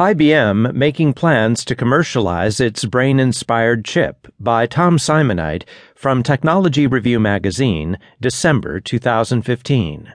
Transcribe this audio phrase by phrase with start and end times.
[0.00, 7.20] IBM making plans to commercialize its brain inspired chip by Tom Simonite from Technology Review
[7.20, 10.14] magazine, December 2015.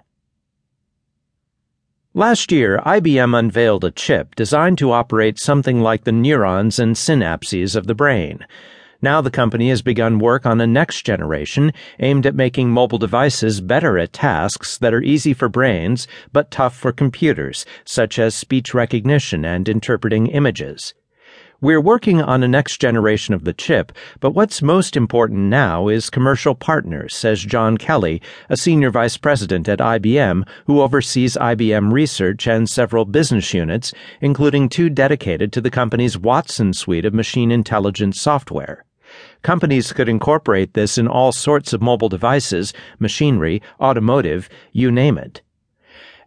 [2.15, 7.75] Last year, IBM unveiled a chip designed to operate something like the neurons and synapses
[7.75, 8.43] of the brain.
[9.01, 13.61] Now the company has begun work on a next generation aimed at making mobile devices
[13.61, 18.73] better at tasks that are easy for brains but tough for computers, such as speech
[18.73, 20.93] recognition and interpreting images.
[21.61, 26.09] We're working on a next generation of the chip, but what's most important now is
[26.09, 32.45] commercial partners, says John Kelly, a senior vice president at IBM who oversees IBM research
[32.45, 38.19] and several business units, including two dedicated to the company's Watson suite of machine intelligence
[38.19, 38.83] software.
[39.45, 45.43] Companies could incorporate this in all sorts of mobile devices, machinery, automotive, you name it.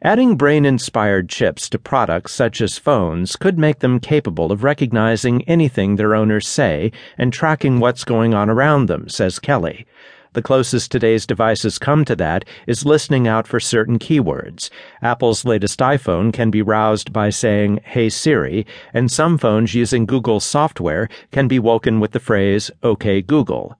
[0.02, 5.42] Adding brain inspired chips to products such as phones could make them capable of recognizing
[5.48, 9.84] anything their owners say and tracking what's going on around them, says Kelly.
[10.38, 14.70] The closest today's devices come to that is listening out for certain keywords.
[15.02, 20.44] Apple's latest iPhone can be roused by saying, Hey Siri, and some phones using Google's
[20.44, 23.76] software can be woken with the phrase, OK Google.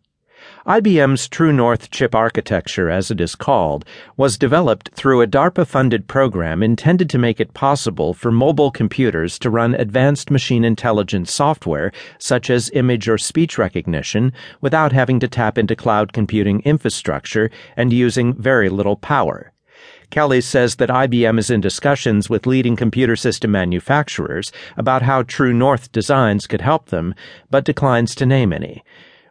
[0.69, 3.87] IBM's True North chip architecture, as it is called,
[4.19, 9.39] was developed through a DARPA funded program intended to make it possible for mobile computers
[9.39, 14.31] to run advanced machine intelligence software, such as image or speech recognition,
[14.61, 19.55] without having to tap into cloud computing infrastructure and using very little power.
[20.11, 25.55] Kelly says that IBM is in discussions with leading computer system manufacturers about how True
[25.55, 27.15] North designs could help them,
[27.51, 28.85] but declines to name any.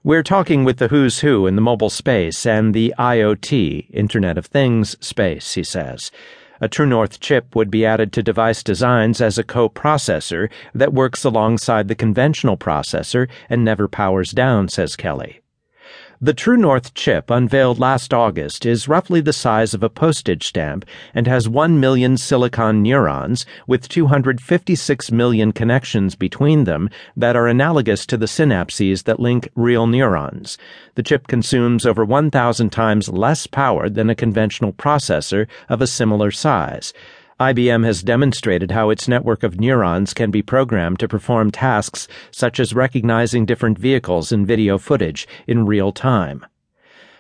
[0.08, 4.46] We're talking with the who's who in the mobile space and the IoT, Internet of
[4.46, 6.12] Things space, he says.
[6.62, 11.26] A True North chip would be added to device designs as a co-processor that works
[11.26, 15.42] alongside the conventional processor and never powers down, says Kelly.
[16.20, 20.84] The True North chip unveiled last August is roughly the size of a postage stamp
[21.14, 28.08] and has 1 million silicon neurons with 256 million connections between them that are analogous
[28.08, 30.58] to the synapses that link real neurons.
[30.96, 36.32] The chip consumes over 1,000 times less power than a conventional processor of a similar
[36.32, 36.94] size.
[37.40, 42.60] IBM has demonstrated how its network of neurons can be programmed to perform tasks such
[42.60, 46.44] as recognizing different vehicles in video footage in real time.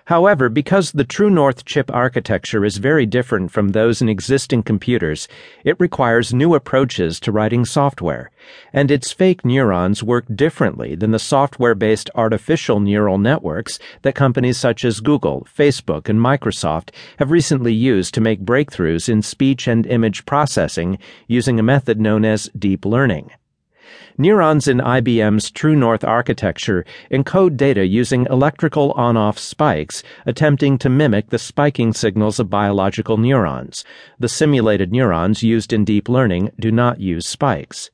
[0.07, 5.28] However, because the True North chip architecture is very different from those in existing computers,
[5.66, 8.31] it requires new approaches to writing software,
[8.72, 14.57] and its fake neurons work differently than the software based artificial neural networks that companies
[14.57, 19.85] such as Google, Facebook, and Microsoft have recently used to make breakthroughs in speech and
[19.85, 23.29] image processing using a method known as deep learning.
[24.18, 30.90] Neurons in IBM's True North architecture encode data using electrical on off spikes, attempting to
[30.90, 33.86] mimic the spiking signals of biological neurons.
[34.20, 37.92] The simulated neurons used in deep learning do not use spikes.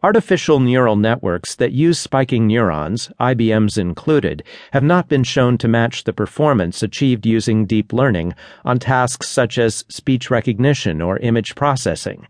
[0.00, 6.04] Artificial neural networks that use spiking neurons, IBM's included, have not been shown to match
[6.04, 8.32] the performance achieved using deep learning
[8.64, 12.28] on tasks such as speech recognition or image processing.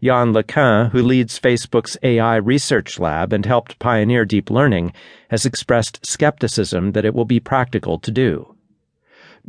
[0.00, 4.92] Yann LeCun, who leads Facebook's AI research lab and helped pioneer deep learning,
[5.28, 8.54] has expressed skepticism that it will be practical to do.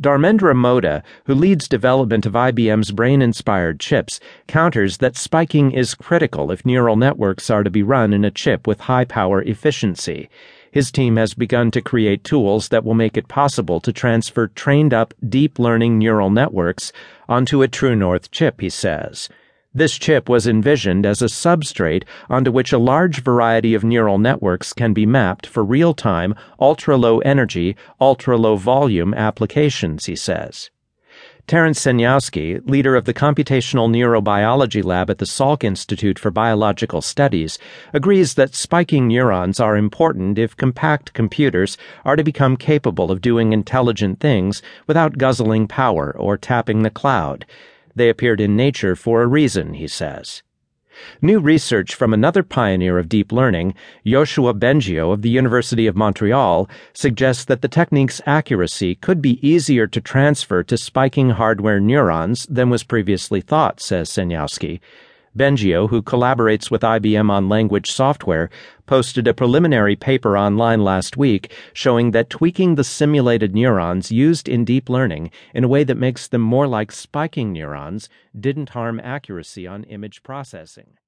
[0.00, 4.18] Dharmendra Modha, who leads development of IBM's brain inspired chips,
[4.48, 8.66] counters that spiking is critical if neural networks are to be run in a chip
[8.66, 10.28] with high power efficiency.
[10.72, 14.94] His team has begun to create tools that will make it possible to transfer trained
[14.94, 16.92] up deep learning neural networks
[17.28, 19.28] onto a True North chip, he says.
[19.72, 24.72] This chip was envisioned as a substrate onto which a large variety of neural networks
[24.72, 30.70] can be mapped for real time, ultra low energy, ultra low volume applications, he says.
[31.46, 37.58] Terence Sejnowski, leader of the Computational Neurobiology Lab at the Salk Institute for Biological Studies,
[37.92, 43.52] agrees that spiking neurons are important if compact computers are to become capable of doing
[43.52, 47.46] intelligent things without guzzling power or tapping the cloud.
[47.94, 50.42] They appeared in Nature for a reason, he says.
[51.22, 56.68] New research from another pioneer of deep learning, Yoshua Bengio of the University of Montreal,
[56.92, 62.70] suggests that the technique's accuracy could be easier to transfer to spiking hardware neurons than
[62.70, 64.80] was previously thought, says Sejnowski.
[65.36, 68.50] Bengio, who collaborates with IBM on language software,
[68.86, 74.64] posted a preliminary paper online last week showing that tweaking the simulated neurons used in
[74.64, 79.66] deep learning in a way that makes them more like spiking neurons didn't harm accuracy
[79.66, 80.98] on image processing.